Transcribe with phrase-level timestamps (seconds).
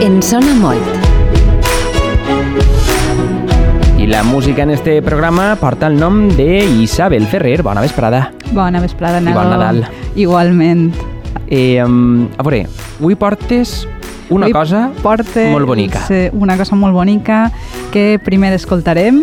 [0.00, 0.82] En sona molt.
[3.98, 7.62] I la música en este programa porta el nom de Isabel Ferrer.
[7.62, 8.32] Bona vesprada.
[8.52, 9.40] Bona vesprada, I Nelo.
[9.40, 9.84] bon Nadal.
[10.14, 10.94] Igualment.
[11.48, 12.66] Eh, um, a veure,
[12.98, 13.86] avui portes
[14.28, 16.00] una Avui cosa porte molt bonica.
[16.08, 17.52] sí, una cosa molt bonica
[17.92, 19.20] que primer escoltarem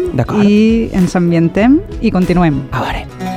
[0.47, 2.61] i ens ambientem i continuem.
[2.71, 3.32] A veure.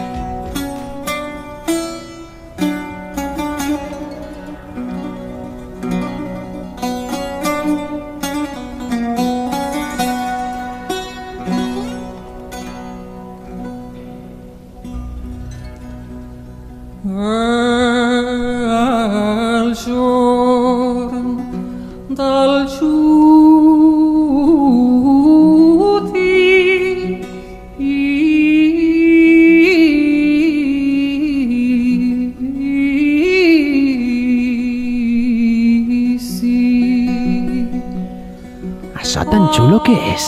[39.86, 40.24] Que és?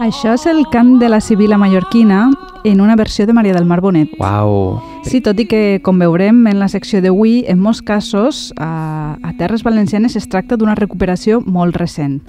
[0.00, 2.30] Això és el cant de la Sibila mallorquina
[2.64, 4.14] en una versió de Maria del Mar Bonet.
[4.18, 4.80] Uau.
[5.04, 9.32] Sí, tot i que, com veurem en la secció d'avui, en molts casos a, a
[9.36, 12.20] Terres Valencianes es tracta d'una recuperació molt recent.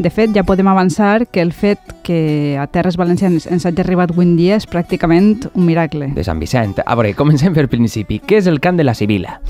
[0.00, 4.16] De fet, ja podem avançar que el fet que a Terres Valencianes ens hagi arribat
[4.16, 6.14] avui dia és pràcticament un miracle.
[6.16, 6.80] De Sant Vicent.
[6.84, 8.22] A veure, comencem per principi.
[8.24, 9.42] Què és el cant de la Sibila?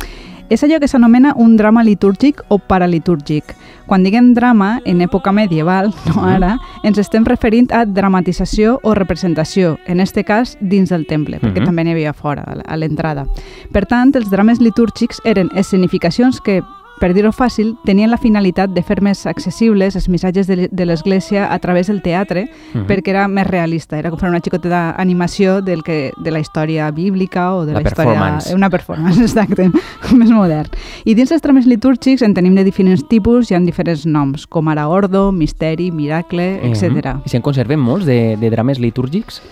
[0.49, 3.55] És allò que s'anomena un drama litúrgic o paralitúrgic.
[3.87, 9.77] Quan diguem drama, en època medieval, no ara, ens estem referint a dramatització o representació,
[9.87, 11.65] en este cas dins del temple, perquè Mhm.
[11.67, 13.27] també n'hi havia fora, a l'entrada.
[13.73, 16.63] Per tant, els drames litúrgics eren escenificacions que
[17.01, 21.59] per dir-ho fàcil, tenien la finalitat de fer més accessibles els missatges de, l'Església a
[21.59, 22.87] través del teatre, Mhm.
[22.87, 26.91] perquè era més realista, era com fer una xicoteta animació del que, de la història
[26.91, 28.55] bíblica o de La la, història...
[28.55, 29.71] Una performance, exacte,
[30.17, 30.69] més modern.
[31.05, 34.69] I dins els drames litúrgics en tenim de diferents tipus, hi ha diferents noms, com
[34.69, 36.91] ara ordo, misteri, miracle, etc.
[36.91, 37.23] Mhm.
[37.27, 39.43] I se'n conserven molts de, de drames litúrgics?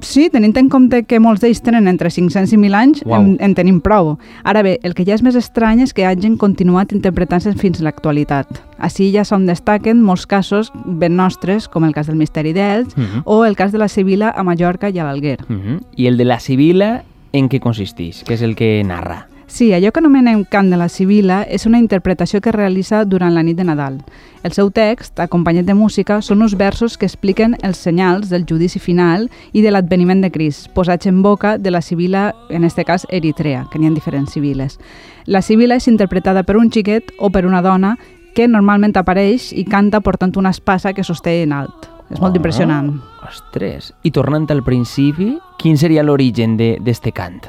[0.00, 3.20] Sí, tenint en compte que molts d'ells tenen entre 500 i 1.000 anys, Uau.
[3.20, 4.16] en, en tenim prou.
[4.44, 7.84] Ara bé, el que ja és més estrany és que hagin continuat interpretant-se fins a
[7.84, 8.48] l'actualitat.
[8.78, 13.22] Així ja se'n destaquen molts casos ben nostres, com el cas del Misteri d'Elx, Mhm.
[13.24, 15.38] o el cas de la Sibila a Mallorca i a l'Alguer.
[15.48, 15.80] Mhm.
[15.96, 18.24] I el de la Sibila, en què consisteix?
[18.24, 19.28] Què és el que narra?
[19.46, 23.34] Sí, allò que anomenem cant de la Sibila és una interpretació que es realitza durant
[23.34, 23.98] la nit de Nadal.
[24.42, 28.78] El seu text, acompanyat de música, són uns versos que expliquen els senyals del judici
[28.80, 33.06] final i de l'adveniment de Crist, posats en boca de la Sibila, en este cas
[33.10, 34.78] Eritrea, que n'hi ha diferents Sibiles.
[35.26, 37.98] La Sibila és interpretada per un xiquet o per una dona
[38.34, 41.90] que normalment apareix i canta portant una espasa que sosté en alt.
[42.10, 43.00] És molt Ah, impressionant.
[43.28, 43.92] Ostres.
[44.02, 47.46] I tornant al principi, quin seria l'origen de- d'este cant?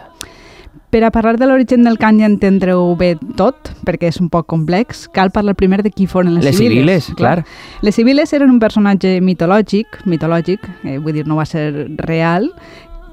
[0.94, 4.46] Per a parlar de l'origen del cant i entendre-ho bé tot, perquè és un poc
[4.52, 7.40] complex, cal parlar primer de qui foren les, Les Sibiles, clar.
[7.82, 12.46] Les Sibiles eren un personatge mitològic, mitològic, eh, vull dir, no va ser real,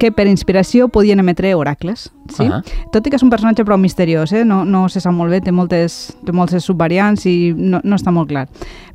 [0.00, 2.08] que per inspiració podien emetre oracles.
[2.32, 2.46] Sí?
[2.46, 2.62] Ah.
[2.94, 4.44] Tot i que és un personatge prou misteriós, eh?
[4.48, 8.14] no, no se sap molt bé, té moltes, té moltes subvariants i no, no està
[8.14, 8.46] molt clar.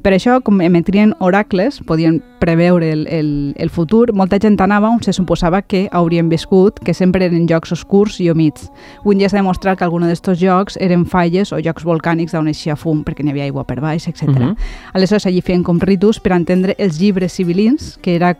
[0.05, 3.29] Per això, com emetrien oracles, podien preveure el, el,
[3.61, 7.75] el futur, molta gent anava on se suposava que haurien viscut, que sempre eren llocs
[7.75, 8.69] oscurs i humits.
[9.03, 12.49] Avui en dia s'ha demostrat que alguns d'aquests llocs eren falles o llocs volcànics d'on
[12.49, 14.29] eixia fum, perquè n'hi havia aigua per baix, etc.
[14.31, 14.55] Mhm.
[14.93, 18.35] Aleshores, allí feien com ritus per entendre els llibres civilins, que era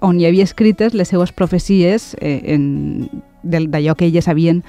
[0.00, 3.08] on hi havia escrites les seues profecies eh, en-
[3.42, 4.62] del- d'allò que elles havien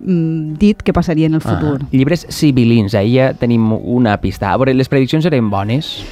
[0.00, 1.80] mm, dit que passaria en el futur.
[1.82, 4.52] Ah, llibres sibilins, ahir ja tenim una pista.
[4.52, 6.04] A veure, les prediccions eren bones?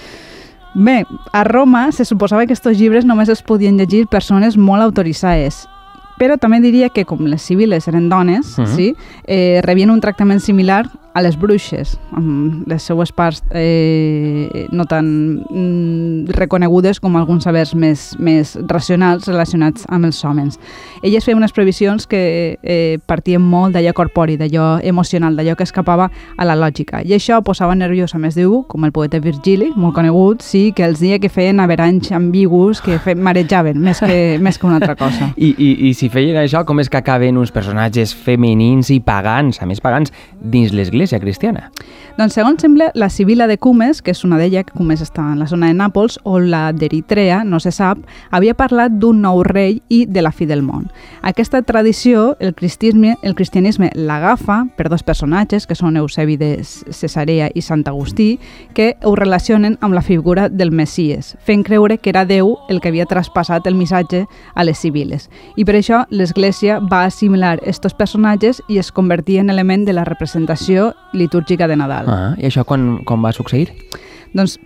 [0.74, 5.66] Bé, a Roma se suposava que aquests llibres només els podien llegir persones molt autoritzades
[6.20, 8.66] però també diria que com les civiles eren dones, Mhm.
[8.76, 8.94] sí,
[9.26, 15.42] eh, rebien un tractament similar a les bruixes, amb les seues parts eh, no tan
[15.42, 20.60] mm, reconegudes com alguns sabers més, més racionals relacionats amb els homes.
[21.02, 26.10] Elles feien unes previsions que eh, partien molt d'allò corpori, d'allò emocional, d'allò que escapava
[26.36, 27.02] a la lògica.
[27.02, 30.86] I això posava nerviós a més d'u, com el poeta Virgili, molt conegut, sí, que
[30.86, 34.94] els dia que feien averanys ambigus que fe, marejaven més que, més que una altra
[34.94, 35.32] cosa.
[35.34, 39.58] I, i, I si feien això, com és que acaben uns personatges femenins i pagans,
[39.58, 41.70] a més pagans, dins l'església cristiana?
[42.18, 45.38] Doncs segons sembla, la Sibila de Cumes, que és una d'ella, que Cumes està en
[45.40, 47.98] la zona de Nàpols, o la d'Eritrea, no se sap,
[48.30, 50.90] havia parlat d'un nou rei i de la fi del món.
[51.22, 57.48] Aquesta tradició, el cristianisme, el cristianisme l'agafa per dos personatges, que són Eusebi de Cesarea
[57.54, 58.38] i Sant Agustí,
[58.74, 62.90] que ho relacionen amb la figura del Messies, fent creure que era Déu el que
[62.92, 65.30] havia traspassat el missatge a les civiles.
[65.56, 70.04] I per això l'Església va assimilar estos personatges i es convertia en element de la
[70.04, 72.10] representació litúrgica de Nadal.
[72.10, 73.70] Ah, I això quan, quan va succeir?
[74.34, 74.58] Doncs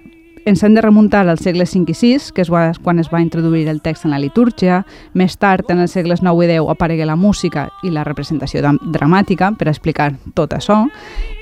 [0.45, 2.51] ens hem de remuntar als segles V i VI, que és
[2.85, 4.83] quan es va introduir el text en la litúrgia.
[5.15, 8.61] Més tard, en els segles IX i X, aparegué la música i la representació
[8.93, 10.85] dramàtica per explicar tot això.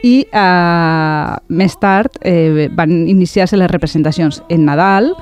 [0.02, 5.12] I eh, més tard eh, van iniciar-se les representacions en Nadal,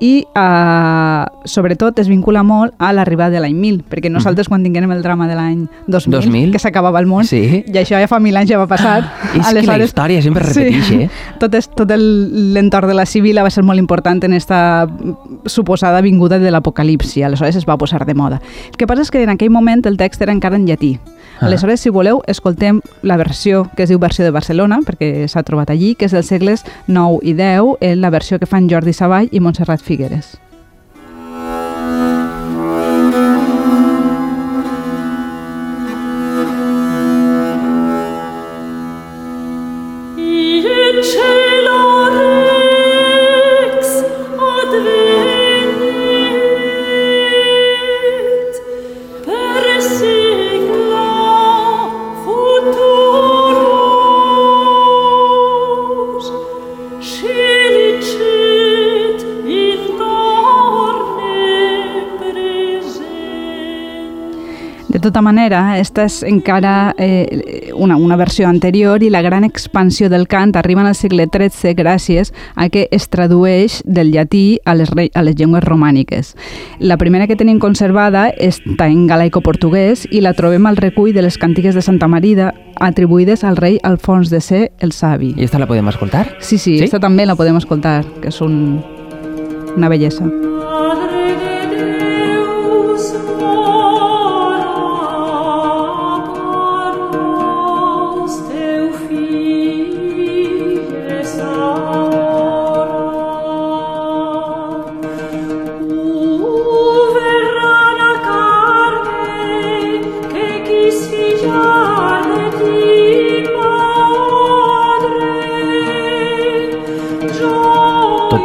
[0.00, 4.90] i eh, sobretot es vincula molt a l'arribada de l'any 1000, perquè nosaltres quan tinguem
[4.92, 7.62] el drama de l'any 2000, 2000, que s'acabava el món, sí.
[7.64, 8.98] i això ja fa mil anys ja va passar.
[9.34, 11.10] és Aleshores, que la història sempre es repeteix, sí, eh?
[11.40, 14.86] Tot, és, tot l'entorn de la civila va ser molt important en esta
[15.46, 18.40] suposada vinguda de l'apocalipsi, aleshores es va posar de moda.
[18.70, 20.96] El que passa és que en aquell moment el text era encara en llatí,
[21.38, 21.46] Ah.
[21.46, 25.70] Aleshores, si voleu, escoltem la versió que es diu versió de Barcelona, perquè s'ha trobat
[25.70, 29.28] allí, que és dels segles 9 i 10, en la versió que fan Jordi Savall
[29.32, 30.36] i Montserrat Figueres.
[65.06, 70.26] Tota manera, esta és encara eh, una, una versió anterior i la gran expansió del
[70.26, 75.22] cant arriba al segle XIII gràcies a que es tradueix del llatí a les, a
[75.22, 76.34] les llengües romàniques.
[76.80, 81.38] La primera que tenim conservada està en galaico-portuguès i la trobem al recull de les
[81.38, 82.50] càntiques de Santa Marida
[82.82, 85.34] atribuïdes al rei Alfons de C, el Savi.
[85.36, 86.26] I esta la podem escoltar?
[86.40, 86.84] Sí, sí, sí?
[86.84, 88.82] esta també la podem escoltar, que és un,
[89.76, 90.26] una bellesa.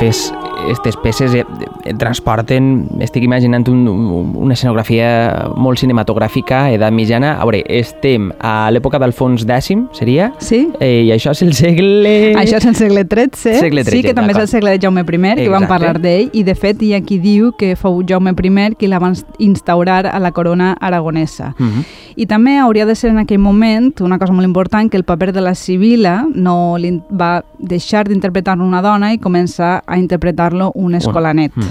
[0.01, 0.33] Totes
[0.65, 3.85] aquestes peces eh, eh, transporten, estic imaginant un,
[4.35, 5.09] una escenografia
[5.57, 7.35] molt cinematogràfica, edat mitjana.
[7.39, 10.31] A veure, estem a l'època d'Alfons X, seria?
[10.39, 10.63] Sí.
[10.79, 12.33] Eh, I això és el segle...
[12.39, 15.03] Això és el segle XIII, segle XIII sí, que també és el segle de Jaume
[15.03, 18.31] I, que vam parlar d'ell, i de fet hi ha qui diu que fou Jaume
[18.31, 21.55] I qui la va instaurar a la corona aragonesa.
[21.57, 21.79] Uh mhm.
[21.79, 21.85] -huh.
[22.15, 25.31] I també hauria de ser en aquell moment, una cosa molt important, que el paper
[25.33, 26.77] de la Sibila no
[27.09, 31.51] va deixar d'interpretar una dona i començar a interpretar-lo un escolanet.
[31.55, 31.70] Uh -huh.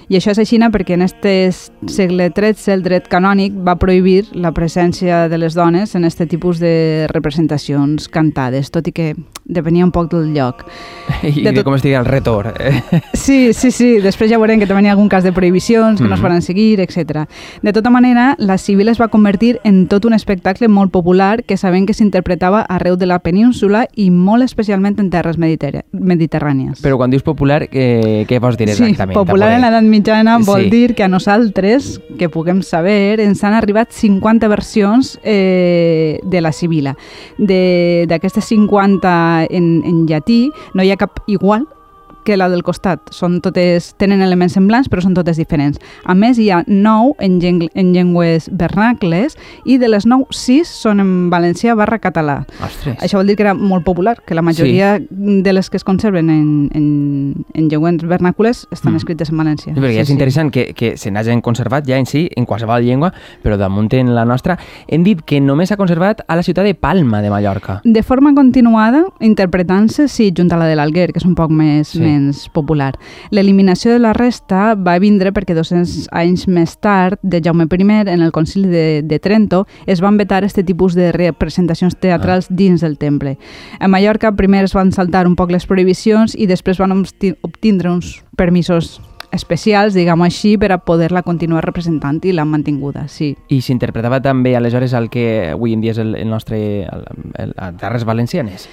[0.11, 4.51] I això és així perquè en aquest segle XIII el dret canònic va prohibir la
[4.51, 9.13] presència de les dones en aquest tipus de representacions cantades, tot i que
[9.45, 10.65] depenia un poc del lloc.
[11.23, 11.55] I de, tot...
[11.55, 12.51] de com estigui el retor.
[13.21, 13.99] Sí, sí, sí.
[14.01, 16.09] Després ja veurem que també hi ha algun cas de prohibicions que mm.
[16.09, 17.27] no es van seguir, etc.
[17.61, 21.55] De tota manera, la civil es va convertir en tot un espectacle molt popular que
[21.55, 26.81] sabem que s'interpretava arreu de la península i molt especialment en terres mediterrànies.
[26.81, 29.13] Però quan dius popular, què, què vols dir exactament?
[29.13, 30.00] Sí, popular en l'edat mitjana
[30.45, 30.69] vol sí.
[30.69, 36.51] dir que a nosaltres, que puguem saber, ens han arribat 50 versions eh, de la
[36.51, 36.95] Sibila.
[37.37, 41.67] D'aquestes 50 en, en llatí no hi ha cap igual
[42.23, 43.11] que la del costat.
[43.13, 45.79] Són totes, tenen elements semblants, però són totes diferents.
[46.05, 50.69] A més, hi ha nou en, lleng en llengües vernacles i de les nou, sis
[50.69, 52.41] són en valencià barra català.
[52.63, 52.97] Ostres.
[53.01, 55.41] Això vol dir que era molt popular, que la majoria sí.
[55.45, 59.01] de les que es conserven en, en, en llengües vernàcules estan mm.
[59.01, 59.73] escrites en valencià.
[59.73, 60.15] Sí, perquè sí, és sí.
[60.17, 63.11] interessant que, que se n'hagin conservat ja en si, en qualsevol llengua,
[63.43, 64.57] però damunt en la nostra.
[64.87, 67.79] Hem dit que només s'ha conservat a la ciutat de Palma de Mallorca.
[67.83, 71.95] De forma continuada, interpretant-se, sí, junt a la de l'Alguer, que és un poc més,
[71.95, 72.93] sí menys popular.
[73.31, 78.21] L'eliminació de la resta va vindre perquè 200 anys més tard, de Jaume I, en
[78.21, 82.55] el concili de, de Trento, es van vetar aquest tipus de representacions teatrals ah.
[82.55, 83.37] dins del temple.
[83.79, 88.19] A Mallorca primer es van saltar un poc les prohibicions i després van obtindre uns
[88.37, 88.99] permisos
[89.31, 93.31] especials, diguem així, per a poder-la continuar representant i l'han mantinguda, sí.
[93.49, 96.59] I s'interpretava també aleshores el que avui en dia és el, el nostre...
[96.83, 97.05] El,
[97.39, 98.67] el, el Terres Valencianes?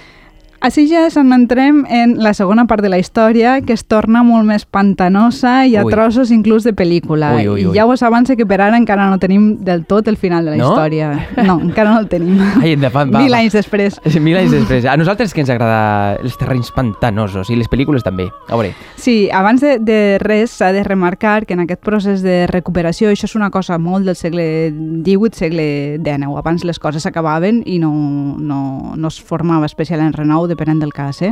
[0.59, 4.65] Així ja entrem en la segona part de la història, que es torna molt més
[4.65, 5.91] pantanosa i a ui.
[5.93, 7.31] trossos inclús de pel·lícula.
[7.37, 7.71] Ui, ui, ui.
[7.71, 10.51] I ja us avance que per ara encara no tenim del tot el final de
[10.51, 10.71] la no?
[10.73, 11.11] història.
[11.45, 12.41] No, encara no el tenim.
[12.61, 14.01] Ai, endavant, va, Mil anys després.
[14.19, 14.83] Mil anys després.
[14.85, 18.27] A nosaltres que ens agrada els terrenys pantanosos i les pel·lícules també.
[18.49, 18.73] A veure.
[18.99, 23.29] Sí, abans de, de res s'ha de remarcar que en aquest procés de recuperació, això
[23.29, 25.69] és una cosa molt del segle XVIII, segle
[26.03, 26.35] XIX.
[26.43, 27.93] Abans les coses s'acabaven i no,
[28.35, 28.59] no,
[28.99, 31.21] no es formava especial en renou depenent del cas.
[31.21, 31.31] Eh?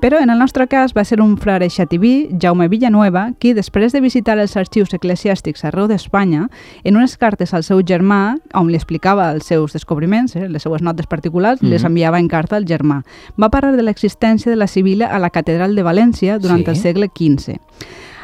[0.00, 4.00] Però en el nostre cas va ser un frare xativí, Jaume Villanueva, qui després de
[4.00, 6.48] visitar els arxius eclesiàstics arreu d'Espanya,
[6.82, 10.82] en unes cartes al seu germà, on li explicava els seus descobriments, eh, les seues
[10.82, 11.70] notes particulars, mm -hmm.
[11.70, 13.02] les enviava en carta al germà.
[13.40, 16.70] Va parlar de l'existència de la Sibila a la Catedral de València durant Sí.
[16.70, 17.58] el segle XV.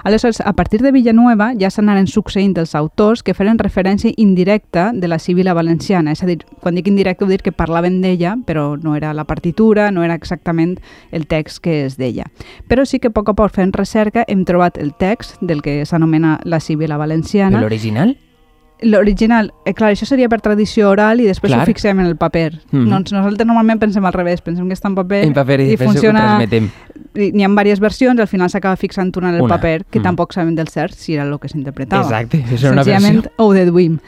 [0.05, 5.09] Aleshores, a partir de Villanueva ja s'anaren succeint els autors que feren referència indirecta de
[5.09, 6.13] la Sibila valenciana.
[6.13, 9.27] És a dir, quan dic indirecte vull dir que parlaven d'ella, però no era la
[9.29, 10.79] partitura, no era exactament
[11.13, 12.31] el text que es deia.
[12.69, 15.85] Però sí que a poc a poc fent recerca hem trobat el text del que
[15.85, 17.61] s'anomena la Sibila valenciana.
[17.61, 18.17] L'original?
[18.83, 21.63] L'original, eh, clar, això seria per tradició oral i després Clar.
[21.63, 22.61] ho fixem en el paper.
[22.73, 22.89] Mhm.
[22.89, 25.77] Doncs nosaltres normalment pensem al revés, pensem que està en paper, En paper i, i
[25.77, 26.39] funciona...
[27.13, 29.57] N'hi ha diverses versions, al final s'acaba fixant una en el Una.
[29.57, 30.05] paper, que Mhm.
[30.05, 32.03] tampoc sabem del cert si era el que s'interpretava.
[32.03, 33.33] Exacte, és una Senzillament versió.
[33.37, 33.99] ho deduïm.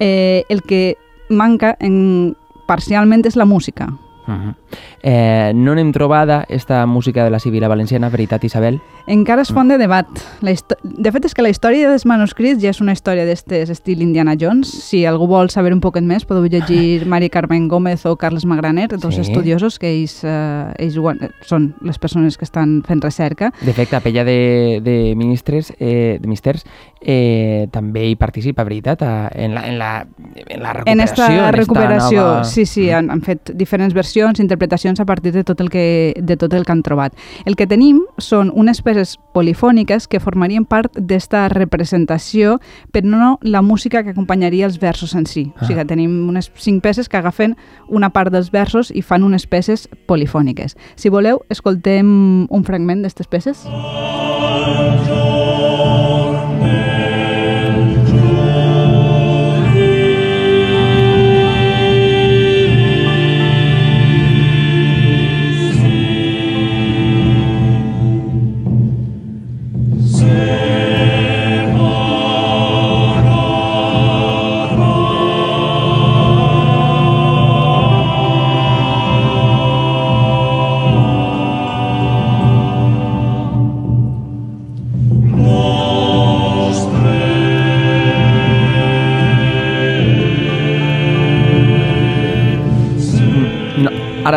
[0.00, 0.96] Eh, el que
[1.30, 3.86] manca en, parcialment és la música.
[4.26, 4.54] Mhm.
[5.02, 8.80] Eh, no n'hem trobada esta música de la Sibila Valenciana, veritat, Isabel?
[9.06, 10.06] Encara es font de debat.
[10.42, 14.02] La de fet, és que la història dels manuscrits ja és una història d'estes estil
[14.02, 14.68] Indiana Jones.
[14.68, 18.88] Si algú vol saber un poquet més, podeu llegir Mari Carmen Gómez o Carles Magraner,
[18.98, 19.22] dos Sí.
[19.22, 20.98] estudiosos que ells, eh, ells
[21.46, 23.52] són les persones que estan fent recerca.
[23.62, 26.66] De fet, la pella de, de ministres, eh, de misters,
[27.00, 30.06] eh, també hi participa, veritat, a, en, la, en, la,
[30.46, 30.92] en la recuperació.
[30.92, 32.44] En esta recuperació, nova...
[32.44, 32.94] sí, sí, Mm.
[32.94, 34.57] han, han fet diferents versions, interpretacions
[35.00, 37.14] a partir de tot, el que, de tot el que han trobat.
[37.44, 42.58] El que tenim són unes peces polifòniques que formarien part d'esta representació,
[42.92, 45.52] però no la música que acompanyaria els versos en si.
[45.60, 45.84] O sigui, Ah.
[45.86, 47.56] tenim unes cinc peces que agafen
[47.88, 50.76] una part dels versos i fan unes peces polifòniques.
[50.96, 53.64] Si voleu, escoltem un fragment d'aquestes peces.
[53.64, 55.37] No,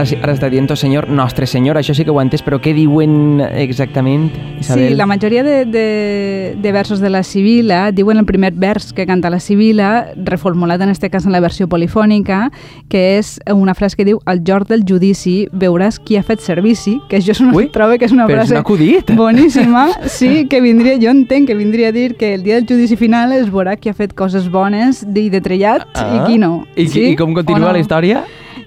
[0.01, 2.73] ara, ara està dient senyor, nostre senyor, això sí que ho he entès, però què
[2.75, 4.29] diuen exactament,
[4.59, 4.91] Isabel?
[4.91, 9.05] Sí, la majoria de, de, de versos de la Sibila diuen el primer vers que
[9.07, 12.49] canta la Sibila, reformulat en este cas en la versió polifònica,
[12.89, 16.97] que és una frase que diu al jorn del judici veuràs qui ha fet servici,
[17.09, 21.11] que jo una, Ui, trobo que és una frase un boníssima, sí, que vindria, jo
[21.11, 23.97] entenc que vindria a dir que el dia del judici final es veurà qui ha
[23.97, 26.65] fet coses bones i de trellat i qui no.
[26.75, 27.11] I, sí?
[27.13, 27.73] I com continua no?
[27.73, 28.25] la història?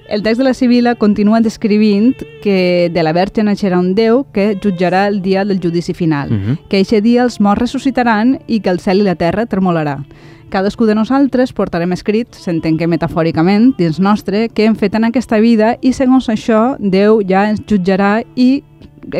[0.08, 4.54] El text de la Sibila continua descrivint que de la Verge naixerà un Déu que
[4.60, 6.58] jutjarà el dia del judici final, Mhm.
[6.68, 10.04] que eixe dia els morts ressuscitaran i que el cel i la terra tremolarà.
[10.50, 15.40] Cadascú de nosaltres portarem escrit, s'entén que metafòricament, dins nostre, què hem fet en aquesta
[15.40, 18.62] vida i segons això Déu ja ens jutjarà i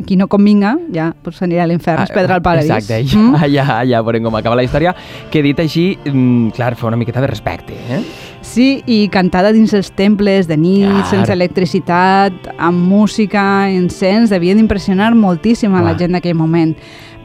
[0.06, 2.70] qui no convinga, ja pues, anirà a l'infern, es perdrà el paradís.
[2.70, 3.52] Ah, Exacte, ja, Mm?
[3.52, 4.94] ja, ja veurem com acaba la història,
[5.30, 8.02] que dit així, mm, clar, fa una miqueta de respecte, eh?
[8.44, 11.06] Sí, i cantada dins els temples de nit, Clar.
[11.06, 16.76] sense electricitat, amb música, encens, devia d'impressionar moltíssim a la gent d'aquell moment.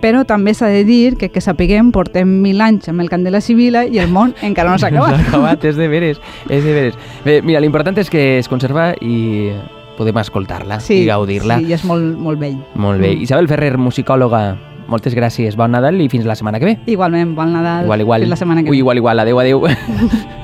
[0.01, 3.32] Però també s'ha de dir que, que sapiguem, portem mil anys amb el cant de
[3.32, 5.28] la Sibila i el món encara no s'ha S'ha acabat.
[5.28, 6.94] acabat, és de veres, és de veres.
[7.25, 9.51] Bé, mira, l'important és que es conserva i
[10.00, 11.60] podem escoltar-la i gaudir-la.
[11.60, 12.58] Sí, i és molt, molt vell.
[12.79, 13.13] Molt bé.
[13.15, 13.27] Mm.
[13.27, 14.44] Isabel Ferrer, musicòloga,
[14.89, 15.60] moltes gràcies.
[15.60, 16.77] Bon Nadal i fins la setmana que ve.
[16.89, 17.86] Igualment, bon Nadal.
[17.89, 18.27] Igual, igual.
[18.27, 18.84] Fins la setmana que Ui, ve.
[18.86, 19.25] igual, igual.
[19.27, 19.65] Adéu, adéu.